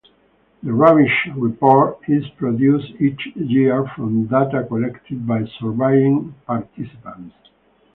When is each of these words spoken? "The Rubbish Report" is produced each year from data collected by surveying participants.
"The 0.63 0.73
Rubbish 0.73 1.27
Report" 1.35 1.99
is 2.07 2.27
produced 2.29 2.99
each 2.99 3.23
year 3.35 3.85
from 3.95 4.25
data 4.25 4.63
collected 4.67 5.27
by 5.27 5.45
surveying 5.59 6.33
participants. 6.47 7.35